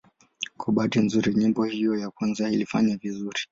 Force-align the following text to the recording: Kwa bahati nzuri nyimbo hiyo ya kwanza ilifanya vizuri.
Kwa 0.59 0.69
bahati 0.73 0.99
nzuri 0.99 1.33
nyimbo 1.35 1.63
hiyo 1.65 1.97
ya 1.99 2.11
kwanza 2.11 2.49
ilifanya 2.49 2.97
vizuri. 2.97 3.41